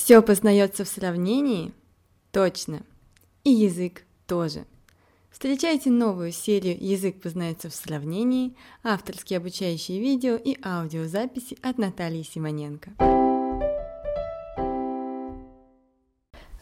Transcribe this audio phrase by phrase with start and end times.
[0.00, 1.72] Все познается в сравнении?
[2.30, 2.82] Точно.
[3.42, 4.64] И язык тоже.
[5.28, 8.54] Встречайте новую серию «Язык познается в сравнении»,
[8.84, 12.92] авторские обучающие видео и аудиозаписи от Натальи Симоненко.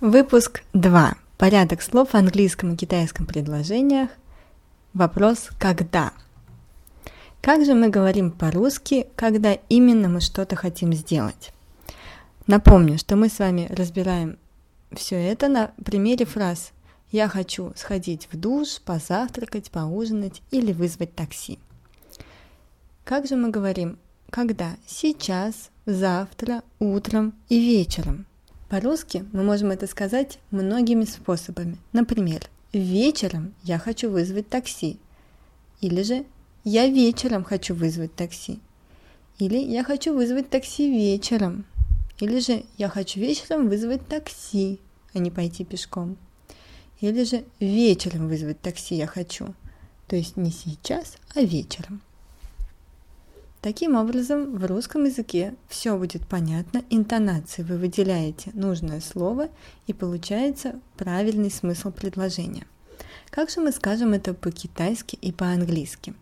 [0.00, 1.14] Выпуск 2.
[1.36, 4.08] Порядок слов в английском и китайском предложениях.
[4.94, 6.14] Вопрос «когда?».
[7.42, 11.52] Как же мы говорим по-русски, когда именно мы что-то хотим сделать?
[12.46, 14.38] Напомню, что мы с вами разбираем
[14.92, 16.70] все это на примере фраз
[17.10, 21.58] «Я хочу сходить в душ, позавтракать, поужинать или вызвать такси».
[23.04, 23.98] Как же мы говорим
[24.30, 24.76] «когда»?
[24.86, 28.26] Сейчас, завтра, утром и вечером.
[28.68, 31.78] По-русски мы можем это сказать многими способами.
[31.92, 35.00] Например, вечером я хочу вызвать такси.
[35.80, 36.24] Или же
[36.62, 38.60] я вечером хочу вызвать такси.
[39.38, 41.64] Или я хочу вызвать такси вечером.
[42.18, 44.80] Или же я хочу вечером вызвать такси,
[45.12, 46.16] а не пойти пешком.
[47.00, 49.54] Или же вечером вызвать такси я хочу.
[50.06, 52.00] То есть не сейчас, а вечером.
[53.60, 59.48] Таким образом, в русском языке все будет понятно, интонации вы выделяете нужное слово
[59.88, 62.66] и получается правильный смысл предложения.
[63.30, 66.14] Как же мы скажем это по-китайски и по-английски?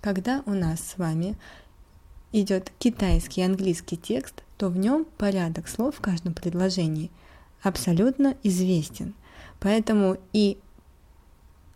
[0.00, 1.36] Когда у нас с вами
[2.32, 7.10] идет китайский и английский текст, то в нем порядок слов в каждом предложении
[7.62, 9.14] абсолютно известен.
[9.60, 10.58] Поэтому и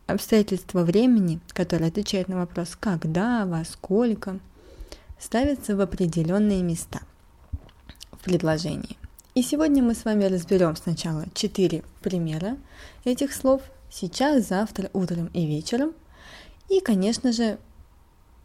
[0.07, 4.39] обстоятельства времени, которые отвечают на вопрос «когда», «во сколько»,
[5.19, 7.01] ставятся в определенные места
[8.11, 8.99] в предложении.
[9.35, 12.59] И сегодня мы с вами разберем сначала четыре примера
[13.05, 15.95] этих слов сейчас, завтра, утром и вечером.
[16.69, 17.59] И, конечно же,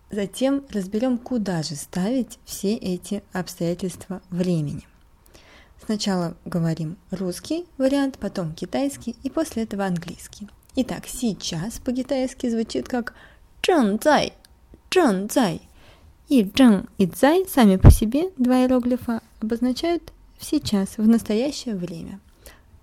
[0.09, 4.87] Затем разберем, куда же ставить все эти обстоятельства времени.
[5.85, 10.47] Сначала говорим русский вариант, потом китайский и после этого английский.
[10.75, 13.13] Итак, сейчас по-китайски звучит как
[13.61, 14.33] «чэнцай»,
[14.89, 15.61] «чэнцай».
[16.29, 22.19] И «чэн» и «цай» сами по себе два иероглифа обозначают «сейчас», в настоящее время.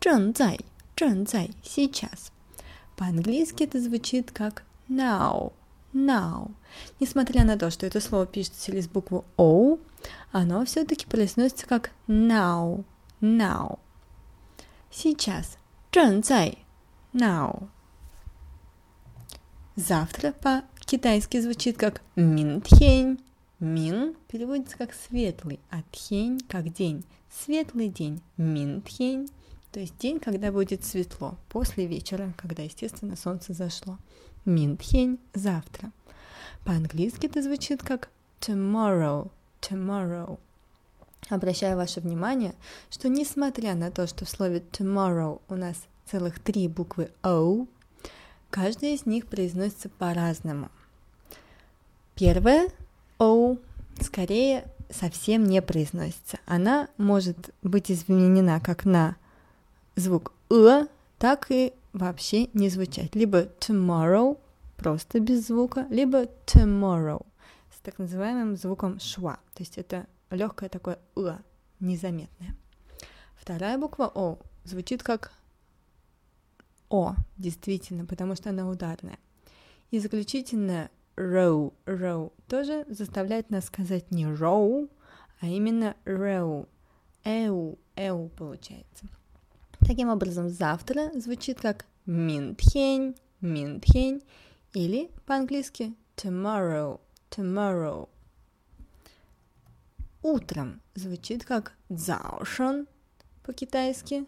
[0.00, 0.60] «Чэнцай»,
[0.94, 2.32] «чэнцай», «сейчас».
[2.96, 5.52] По-английски это звучит как «now»,
[5.94, 6.50] now.
[7.00, 9.78] Несмотря на то, что это слово пишется через букву O,
[10.32, 12.84] оно все-таки произносится как now,
[13.20, 13.78] now.
[14.90, 15.58] Сейчас,
[15.90, 16.58] 正在,
[17.12, 17.68] now.
[19.76, 23.18] Завтра по-китайски звучит как минтень.
[23.60, 27.04] Мин переводится как светлый, а тень как день.
[27.30, 29.28] Светлый день, минтень,
[29.74, 33.98] то есть день, когда будет светло, после вечера, когда, естественно, солнце зашло.
[34.44, 35.90] Минтхень– завтра.
[36.64, 38.10] По-английски это звучит как
[38.40, 40.38] tomorrow, tomorrow.
[41.30, 42.54] Обращаю ваше внимание,
[42.90, 47.66] что несмотря на то, что в слове tomorrow у нас целых три буквы O,
[48.50, 50.70] каждая из них произносится по-разному.
[52.14, 52.68] Первая
[53.18, 53.56] O
[54.00, 56.38] скорее совсем не произносится.
[56.46, 59.16] Она может быть изменена как на
[59.96, 60.86] звук «э»,
[61.18, 63.14] так и вообще не звучать.
[63.14, 64.38] Либо tomorrow
[64.76, 67.24] просто без звука, либо tomorrow
[67.74, 69.38] с так называемым звуком шва.
[69.54, 71.38] То есть это легкое такое «э»,
[71.80, 72.56] незаметное.
[73.36, 75.32] Вторая буква «о» звучит как
[76.90, 79.18] «о», действительно, потому что она ударная.
[79.90, 84.90] И заключительное row, row тоже заставляет нас сказать не row,
[85.40, 86.68] а именно row,
[87.22, 89.06] эу, эу получается.
[89.86, 94.22] Таким образом, завтра звучит как минтхень, минтхень,
[94.72, 97.00] или по-английски tomorrow,
[97.30, 98.08] tomorrow.
[100.22, 102.86] Утром звучит как 早上
[103.42, 104.26] по-китайски.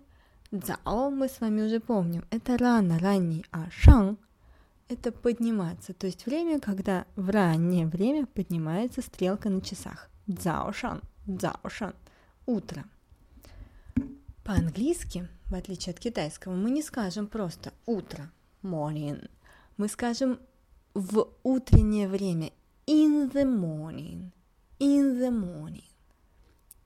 [0.52, 4.18] Зао мы с вами уже помним, это рано, ранний, а шан–
[4.88, 10.08] это подниматься, то есть время, когда в раннее время поднимается стрелка на часах.
[10.26, 11.94] Заошан, заошан,
[12.46, 12.84] утро.
[14.46, 18.30] По-английски, в отличие от китайского, мы не скажем просто утро,
[18.62, 19.28] morning.
[19.76, 20.38] Мы скажем
[20.94, 22.52] в утреннее время
[22.86, 24.30] in the morning,
[24.78, 25.82] in the morning.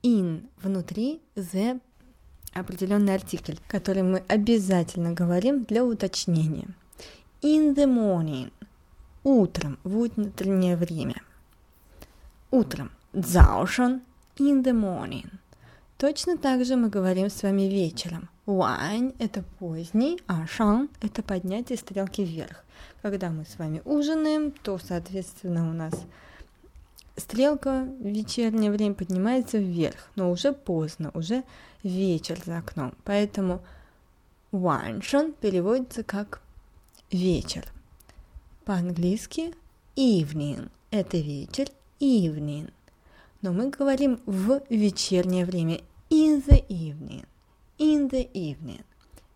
[0.02, 1.82] In внутри the
[2.54, 6.68] определенный артикль, который мы обязательно говорим для уточнения.
[7.42, 8.50] In the morning.
[9.22, 11.22] Утром, в утреннее время.
[12.50, 12.90] Утром.
[13.12, 14.00] 早上
[14.36, 15.26] in the morning.
[16.00, 18.30] Точно так же мы говорим с вами вечером.
[18.46, 22.64] Вань– это поздний, а шан– это поднятие стрелки вверх.
[23.02, 25.92] Когда мы с вами ужинаем, то, соответственно, у нас
[27.18, 31.44] стрелка в вечернее время поднимается вверх, но уже поздно, уже
[31.82, 32.94] вечер за окном.
[33.04, 33.60] Поэтому
[34.52, 36.40] 晚上 переводится как
[37.10, 37.66] вечер.
[38.64, 39.52] По-английски
[39.96, 41.66] evening– это вечер,
[42.00, 42.70] evening.
[43.42, 45.80] Но мы говорим в вечернее время
[46.10, 47.24] in the evening,
[47.78, 48.82] in the evening.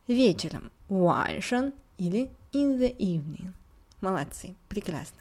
[0.06, 3.52] Вечером 晚上 или in the evening.
[4.00, 5.20] Молодцы, прекрасно.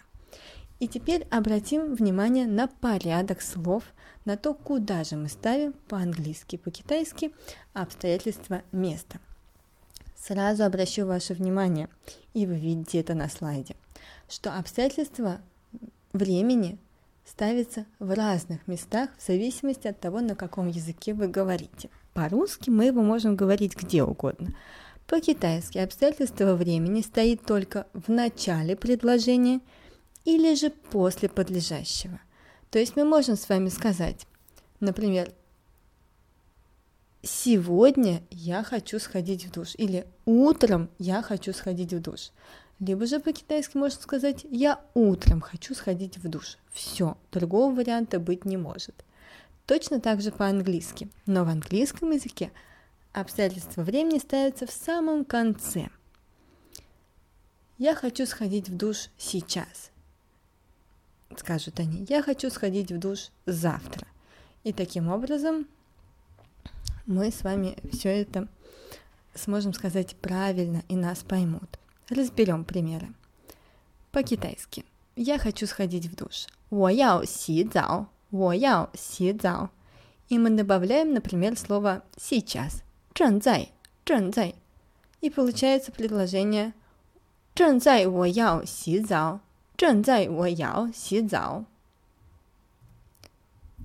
[0.80, 3.84] И теперь обратим внимание на порядок слов,
[4.26, 7.32] на то, куда же мы ставим по-английски, по-китайски
[7.74, 9.20] обстоятельства места.
[10.18, 11.88] Сразу обращу ваше внимание,
[12.34, 13.76] и вы видите это на слайде,
[14.28, 15.40] что обстоятельства
[16.14, 16.78] времени
[17.26, 21.90] ставятся в разных местах в зависимости от того, на каком языке вы говорите.
[22.14, 24.56] По-русски мы его можем говорить где угодно.
[25.08, 29.60] По-китайски обстоятельство времени стоит только в начале предложения–
[30.26, 32.20] или же после подлежащего.
[32.70, 34.26] То есть мы можем с вами сказать,
[34.80, 35.32] например,
[37.22, 42.32] сегодня я хочу сходить в душ, или утром я хочу сходить в душ.
[42.86, 46.58] Либо же по-китайски можно сказать «я утром хочу сходить в душ».
[46.74, 49.06] Все, другого варианта быть не может.
[49.66, 52.52] Точно так же по-английски, но в английском языке
[53.14, 55.90] обстоятельства времени ставятся в самом конце.
[57.78, 59.92] Я хочу сходить в душ сейчас
[61.40, 64.08] скажут они, я хочу сходить в душ завтра.
[64.64, 65.68] И таким образом
[67.06, 68.48] мы с вами все это
[69.34, 71.80] сможем сказать правильно и нас поймут.
[72.09, 73.09] Разберем примеры.
[74.13, 74.85] По-китайски.
[75.17, 76.47] Я хочу сходить в душ.
[76.71, 79.71] 我要洗澡,我要洗澡.
[80.29, 82.83] И мы добавляем, например, слово сейчас.
[83.15, 83.69] 正在,
[84.05, 84.55] 正在.
[85.21, 86.73] И получается предложение
[87.55, 89.41] 正在我要洗澡
[89.77, 91.65] 正在我要洗澡.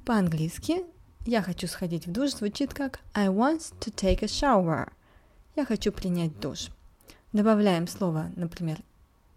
[0.05, 0.85] По-английски
[1.25, 4.91] я хочу сходить в душ звучит как I want to take a shower.
[5.55, 6.69] Я хочу принять душ.
[7.38, 8.78] добавляем слово, например,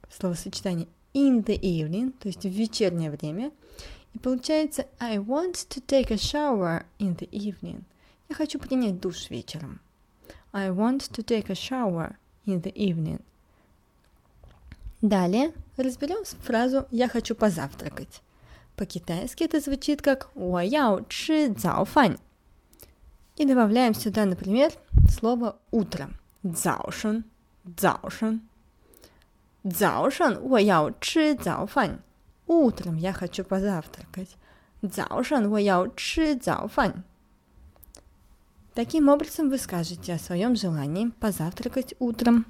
[0.09, 3.51] словосочетание in the evening, то есть в вечернее время,
[4.13, 7.83] и получается I want to take a shower in the evening.
[8.27, 9.79] Я хочу принять душ вечером.
[10.51, 12.15] I want to take a shower
[12.47, 13.21] in the evening.
[15.03, 18.23] Далее разберем фразу «я хочу позавтракать».
[18.75, 22.17] По-китайски это звучит как «вояо чи заофань».
[23.37, 24.71] И добавляем сюда, например,
[25.07, 26.09] слово «утро»–
[26.43, 27.25] «заошен».
[27.76, 28.40] 早上.
[29.68, 31.98] 早上我要吃早饭.
[32.46, 34.36] Утром я хочу позавтракать.
[34.88, 37.04] 早上我要吃早饭.
[38.74, 42.44] Таким образом вы скажете о своем желании позавтракать утром.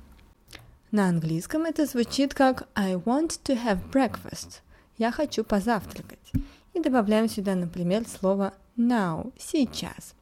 [0.90, 4.60] На английском это звучит как I want to have breakfast.
[4.98, 6.32] Я хочу позавтракать.
[6.74, 10.14] И добавляем сюда, например, слово now, сейчас.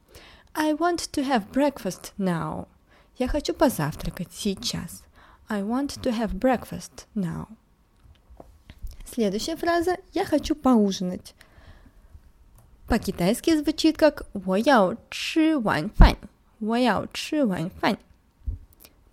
[0.53, 2.69] I want to have breakfast now.
[3.19, 5.03] Я хочу позавтракать сейчас.
[5.49, 7.49] I want to have breakfast now.
[9.06, 11.35] Следующая фраза «Я хочу поужинать».
[12.89, 16.17] По-китайски звучит как 我要吃晚饭。
[16.59, 17.99] 我要吃晚饭。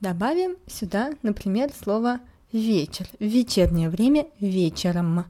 [0.02, 2.22] Добавим сюда, например, слово
[2.52, 3.08] вечер.
[3.20, 5.26] В вечернее время вечером.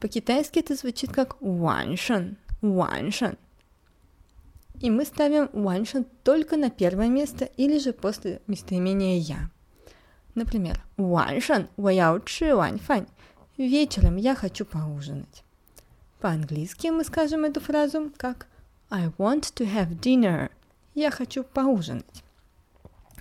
[0.00, 3.36] По-китайски это звучит как 晚上, 晚上.
[4.80, 9.50] И мы ставим 晚上только на первое место или же после местоимения я.
[10.34, 13.06] Например, 晚上我要吃晚饭.
[13.56, 15.44] Вечером я хочу поужинать.
[16.20, 18.46] По-английски мы скажем эту фразу как
[18.90, 20.50] I want to have dinner.
[20.94, 22.24] Я хочу поужинать.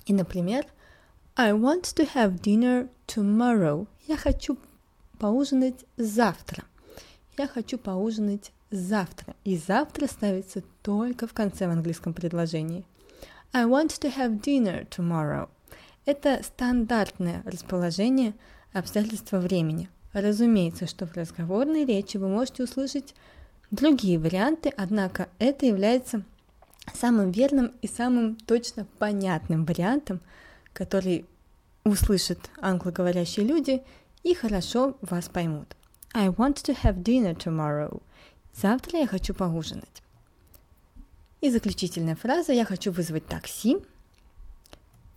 [0.06, 0.66] И, например,
[1.36, 3.88] I want to have dinner tomorrow.
[4.08, 4.58] Я хочу
[5.20, 6.64] поужинать завтра.
[7.38, 9.35] Я хочу поужинать завтра.
[9.45, 12.85] И завтра ставится только в конце в английском предложении.
[13.53, 15.49] I want to have dinner tomorrow.
[16.05, 18.35] Это стандартное расположение
[18.73, 19.89] обстоятельства времени.
[20.13, 23.15] Разумеется, что в разговорной речи вы можете услышать
[23.71, 26.25] другие варианты, однако это является
[26.95, 30.21] самым верным и самым точно понятным вариантом,
[30.73, 31.27] который
[31.85, 33.83] услышат англоговорящие люди
[34.23, 35.77] и хорошо вас поймут.
[36.15, 38.03] I want to have dinner tomorrow.
[38.61, 40.03] Завтра я хочу поужинать.
[41.41, 43.79] И заключительная фраза «Я хочу вызвать такси»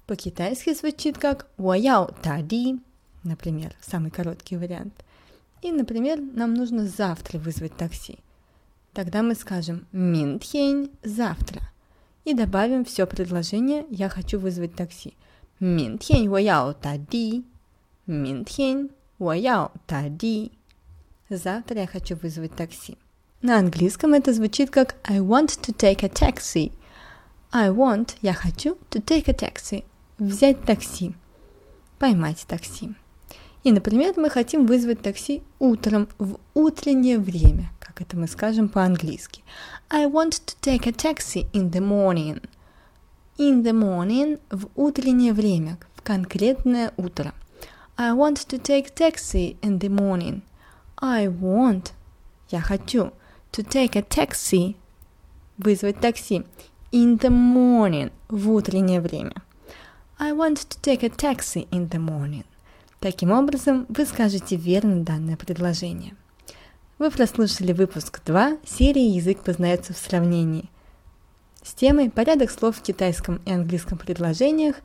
[0.06, 2.80] по-китайски звучит как «Уаяо тади»,
[3.24, 4.94] например, самый короткий вариант.
[5.62, 8.20] И, например, нам нужно завтра вызвать такси.
[8.94, 11.62] Тогда мы скажем «Минтхень завтра»
[12.26, 15.16] и добавим все предложение «Я хочу вызвать такси».
[15.60, 17.46] «Минтхень уаяо тади»,
[18.06, 20.52] «Минтхень уаяо тади».
[21.30, 22.98] Завтра я хочу вызвать такси.
[23.42, 26.72] На английском это звучит как I want to take a taxi.
[27.52, 29.84] I want, я хочу, to take a taxi,
[30.20, 31.16] взять такси,
[31.98, 32.94] поймать такси.
[33.64, 39.44] И, например, мы хотим вызвать такси утром в утреннее время, как это мы скажем по-английски.
[39.90, 42.44] I want to take a taxi in the morning.
[43.40, 47.34] In the morning в утреннее время, в конкретное утро.
[47.98, 50.42] I want to take taxi in the morning.
[50.98, 51.92] I want,
[52.52, 53.12] я хочу,
[53.52, 54.76] to take a taxi,
[55.58, 56.44] вызвать такси,
[56.92, 59.36] in the morning, в утреннее время.
[60.18, 62.46] I want to take a taxi in the morning.
[63.00, 66.16] Таким образом, вы скажете верно данное предложение.
[67.00, 70.70] Вы прослушали выпуск 2 серии «Язык познается в сравнении»
[71.64, 74.76] с темой «Порядок слов в китайском и английском предложениях»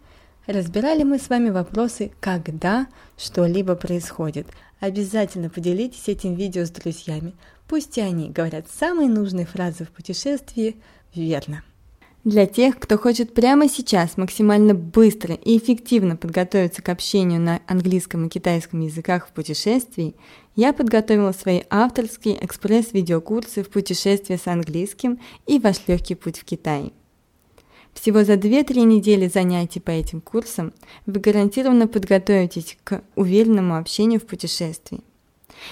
[0.47, 2.87] разбирали мы с вами вопросы «когда
[3.19, 4.47] что-либо происходит».
[4.81, 7.35] Обязательно поделитесь этим видео с друзьями.
[7.69, 10.77] Пусть и они говорят самые нужные фразы в путешествии
[11.15, 11.65] верно.
[12.27, 18.27] Для тех, кто хочет прямо сейчас максимально быстро и эффективно подготовиться к общению на английском
[18.27, 20.17] и китайском языках в путешествии,
[20.57, 26.93] я подготовила свои авторские экспресс-видеокурсы в путешествии с английским и «Ваш легкий путь в Китай».
[27.93, 30.75] Всего за 2-3 недели занятий по этим курсам
[31.07, 35.01] вы гарантированно подготовитесь к уверенному общению в путешествии.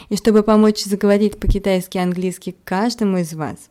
[0.08, 3.70] И чтобы помочь заговорить по-китайски и английски каждому из вас,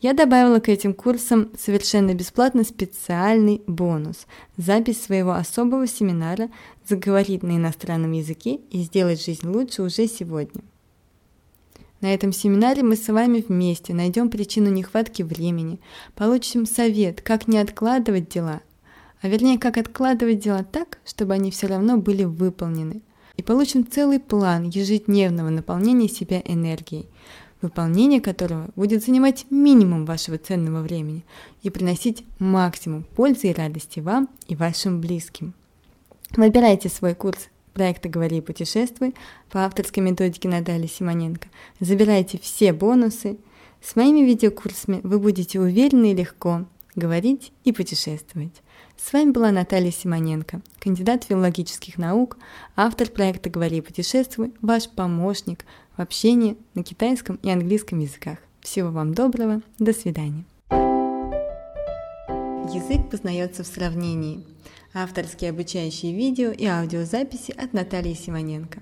[0.00, 4.26] я добавила к этим курсам совершенно бесплатно специальный бонус–
[4.56, 6.50] запись своего особого семинара
[6.88, 10.62] «Заговорить на иностранном языке и сделать жизнь лучше уже сегодня».
[12.00, 15.80] На этом семинаре мы с вами вместе найдем причину нехватки времени,
[16.14, 18.60] получим совет, как не откладывать дела,
[19.20, 23.02] а вернее, как откладывать дела так, чтобы они все равно были выполнены,
[23.38, 27.06] и получим целый план ежедневного наполнения себя энергией,
[27.62, 31.24] выполнение которого будет занимать минимум вашего ценного времени
[31.62, 35.54] и приносить максимум пользы и радости вам и вашим близким.
[36.36, 39.14] Выбирайте свой курс проекта «Говори и путешествуй»
[39.50, 41.48] по авторской методике Натальи Симоненко.
[41.78, 43.38] Забирайте все бонусы.
[43.80, 46.66] С моими видеокурсами вы будете уверенно и легко
[46.98, 48.62] говорить и путешествовать.
[48.96, 52.36] С вами была Наталья Симоненко, кандидат филологических наук,
[52.76, 55.64] автор проекта «Говори и путешествуй», ваш помощник
[55.96, 58.38] в общении на китайском и английском языках.
[58.60, 60.44] Всего вам доброго, до свидания.
[62.74, 64.44] Язык познается в сравнении.
[64.92, 68.80] Авторские обучающие видео и аудиозаписи от Натальи Симоненко.